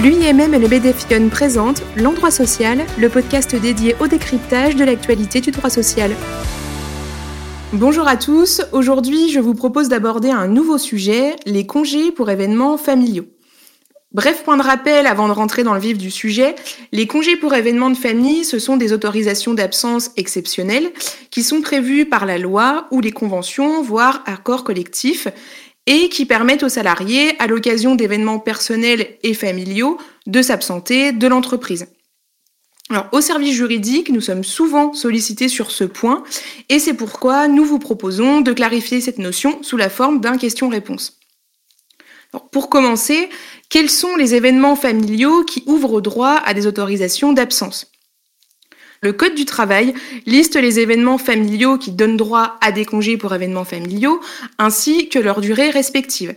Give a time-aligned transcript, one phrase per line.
[0.00, 5.52] L'UIMM et le BDFION présentent L'Endroit Social, le podcast dédié au décryptage de l'actualité du
[5.52, 6.10] droit social.
[7.72, 12.78] Bonjour à tous, aujourd'hui je vous propose d'aborder un nouveau sujet, les congés pour événements
[12.78, 13.26] familiaux.
[14.12, 16.56] Bref point de rappel avant de rentrer dans le vif du sujet,
[16.90, 20.90] les congés pour événements de famille, ce sont des autorisations d'absence exceptionnelles
[21.30, 25.28] qui sont prévues par la loi ou les conventions, voire accords collectifs,
[25.86, 31.86] et qui permettent aux salariés, à l'occasion d'événements personnels et familiaux, de s'absenter de l'entreprise.
[32.90, 36.24] Alors, au service juridique, nous sommes souvent sollicités sur ce point
[36.68, 41.18] et c'est pourquoi nous vous proposons de clarifier cette notion sous la forme d'un question-réponse.
[42.50, 43.28] Pour commencer,
[43.68, 47.91] quels sont les événements familiaux qui ouvrent droit à des autorisations d'absence?
[49.02, 49.94] Le Code du travail
[50.26, 54.20] liste les événements familiaux qui donnent droit à des congés pour événements familiaux,
[54.58, 56.36] ainsi que leur durée respective.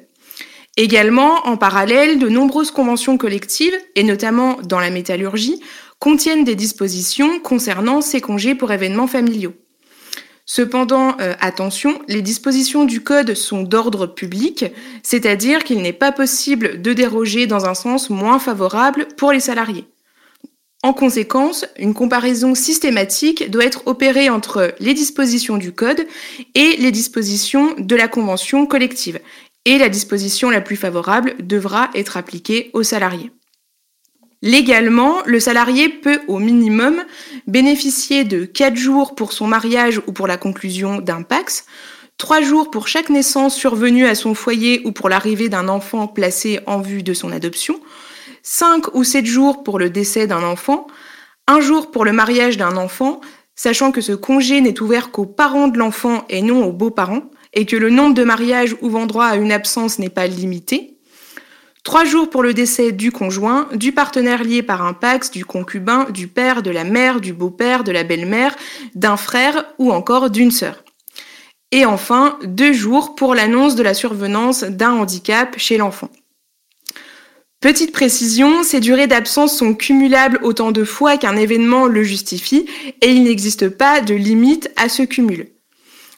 [0.76, 5.62] Également, en parallèle, de nombreuses conventions collectives, et notamment dans la métallurgie,
[6.00, 9.54] contiennent des dispositions concernant ces congés pour événements familiaux.
[10.48, 14.66] Cependant, euh, attention, les dispositions du Code sont d'ordre public,
[15.02, 19.86] c'est-à-dire qu'il n'est pas possible de déroger dans un sens moins favorable pour les salariés.
[20.86, 26.06] En conséquence, une comparaison systématique doit être opérée entre les dispositions du Code
[26.54, 29.20] et les dispositions de la convention collective.
[29.66, 33.32] Et la disposition la plus favorable devra être appliquée aux salariés.
[34.44, 37.04] Légalement, le salarié peut au minimum
[37.48, 41.66] bénéficier de 4 jours pour son mariage ou pour la conclusion d'un PAX,
[42.18, 46.60] 3 jours pour chaque naissance survenue à son foyer ou pour l'arrivée d'un enfant placé
[46.68, 47.80] en vue de son adoption,
[48.48, 50.86] 5 ou 7 jours pour le décès d'un enfant,
[51.48, 53.20] un jour pour le mariage d'un enfant,
[53.56, 57.24] sachant que ce congé n'est ouvert qu'aux parents de l'enfant et non aux beaux-parents,
[57.54, 61.00] et que le nombre de mariages ouvrant droit à une absence n'est pas limité.
[61.84, 66.06] Trois jours pour le décès du conjoint, du partenaire lié par un pax, du concubin,
[66.12, 68.56] du père, de la mère, du beau-père, de la belle-mère,
[68.94, 70.84] d'un frère ou encore d'une sœur.
[71.72, 76.12] Et enfin, deux jours pour l'annonce de la survenance d'un handicap chez l'enfant.
[77.66, 82.68] Petite précision, ces durées d'absence sont cumulables autant de fois qu'un événement le justifie
[83.02, 85.48] et il n'existe pas de limite à ce cumul.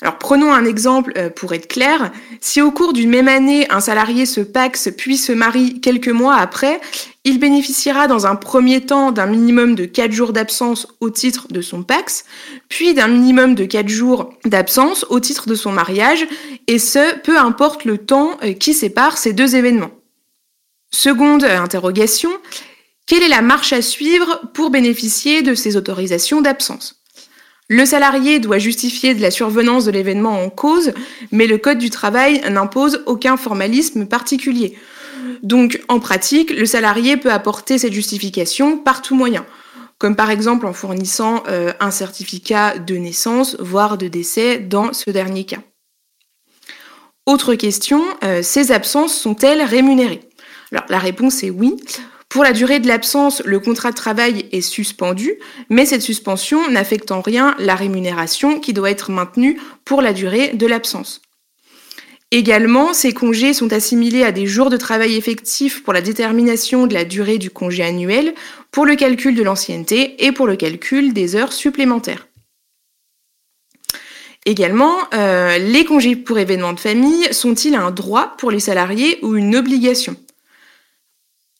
[0.01, 2.11] Alors prenons un exemple euh, pour être clair.
[2.41, 6.35] Si au cours d'une même année, un salarié se paxe puis se marie quelques mois
[6.35, 6.81] après,
[7.23, 11.61] il bénéficiera dans un premier temps d'un minimum de 4 jours d'absence au titre de
[11.61, 12.25] son pax,
[12.67, 16.27] puis d'un minimum de 4 jours d'absence au titre de son mariage,
[16.67, 19.91] et ce, peu importe le temps euh, qui sépare ces deux événements.
[20.99, 22.31] Seconde interrogation,
[23.05, 27.03] quelle est la marche à suivre pour bénéficier de ces autorisations d'absence?
[27.69, 30.93] Le salarié doit justifier de la survenance de l'événement en cause,
[31.31, 34.75] mais le Code du travail n'impose aucun formalisme particulier.
[35.43, 39.45] Donc, en pratique, le salarié peut apporter cette justification par tout moyen,
[39.99, 45.11] comme par exemple en fournissant euh, un certificat de naissance, voire de décès dans ce
[45.11, 45.61] dernier cas.
[47.27, 50.26] Autre question, euh, ces absences sont-elles rémunérées?
[50.71, 51.75] Alors la réponse est oui.
[52.29, 55.35] Pour la durée de l'absence, le contrat de travail est suspendu,
[55.69, 60.49] mais cette suspension n'affecte en rien la rémunération qui doit être maintenue pour la durée
[60.49, 61.21] de l'absence.
[62.31, 66.93] Également, ces congés sont assimilés à des jours de travail effectifs pour la détermination de
[66.93, 68.33] la durée du congé annuel,
[68.71, 72.27] pour le calcul de l'ancienneté et pour le calcul des heures supplémentaires.
[74.45, 79.37] Également, euh, les congés pour événements de famille sont-ils un droit pour les salariés ou
[79.37, 80.17] une obligation?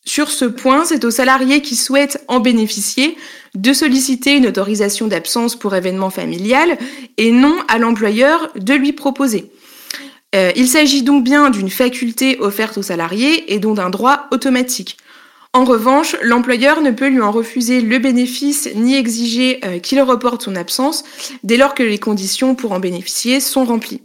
[0.08, 3.18] Sur ce point, c'est aux salariés qui souhaitent en bénéficier
[3.56, 6.78] de solliciter une autorisation d'absence pour événement familial
[7.18, 9.52] et non à l'employeur de lui proposer.
[10.34, 14.96] Euh, il s'agit donc bien d'une faculté offerte aux salariés et donc d'un droit automatique.
[15.52, 20.44] En revanche, l'employeur ne peut lui en refuser le bénéfice ni exiger euh, qu'il reporte
[20.44, 21.04] son absence
[21.44, 24.04] dès lors que les conditions pour en bénéficier sont remplies.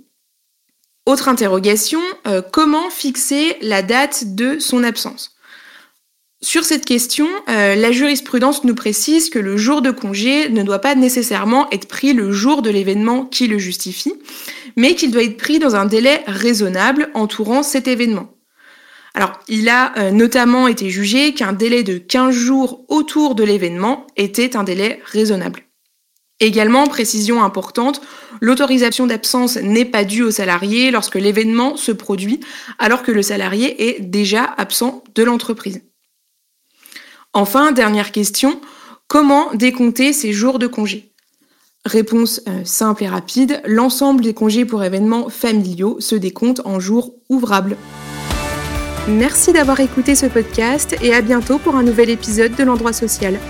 [1.07, 5.37] Autre interrogation, euh, comment fixer la date de son absence?
[6.45, 10.81] Sur cette question, euh, la jurisprudence nous précise que le jour de congé ne doit
[10.81, 14.15] pas nécessairement être pris le jour de l'événement qui le justifie,
[14.77, 18.35] mais qu'il doit être pris dans un délai raisonnable entourant cet événement.
[19.15, 24.09] Alors, il a euh, notamment été jugé qu'un délai de 15 jours autour de l'événement
[24.17, 25.63] était un délai raisonnable.
[26.41, 28.01] Également, précision importante,
[28.41, 32.41] l'autorisation d'absence n'est pas due au salarié lorsque l'événement se produit
[32.81, 35.83] alors que le salarié est déjà absent de l'entreprise.
[37.35, 38.61] Enfin, dernière question,
[39.09, 41.13] comment décompter ces jours de congé?
[41.85, 47.15] Réponse euh, simple et rapide, l'ensemble des congés pour événements familiaux se décompte en jours
[47.31, 47.77] ouvrables.
[49.09, 53.41] Merci d'avoir écouté ce podcast et à bientôt pour un nouvel épisode de l'endroit social.